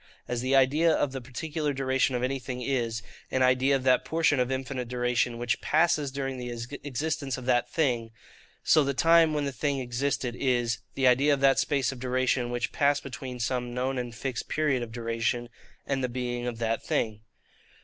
As 0.27 0.41
the 0.41 0.55
idea 0.55 0.91
of 0.91 1.11
the 1.11 1.21
particular 1.21 1.73
duration 1.73 2.15
of 2.15 2.23
anything 2.23 2.59
is, 2.63 3.03
an 3.29 3.43
idea 3.43 3.75
of 3.75 3.83
that 3.83 4.03
portion 4.03 4.39
of 4.39 4.51
infinite 4.51 4.87
duration 4.87 5.37
which 5.37 5.61
passes 5.61 6.09
during 6.11 6.39
the 6.39 6.49
existence 6.83 7.37
of 7.37 7.45
that 7.45 7.69
thing; 7.69 8.09
so 8.63 8.83
the 8.83 8.95
time 8.95 9.31
when 9.31 9.45
the 9.45 9.51
thing 9.51 9.77
existed 9.77 10.35
is, 10.35 10.79
the 10.95 11.05
idea 11.05 11.31
of 11.35 11.39
that 11.41 11.59
space 11.59 11.91
of 11.91 11.99
duration 11.99 12.49
which 12.49 12.71
passed 12.71 13.03
between 13.03 13.39
some 13.39 13.75
known 13.75 13.99
and 13.99 14.15
fixed 14.15 14.49
period 14.49 14.81
of 14.81 14.91
duration, 14.91 15.49
and 15.85 16.03
the 16.03 16.09
being 16.09 16.47
of 16.47 16.57
that 16.57 16.81
thing. 16.81 17.21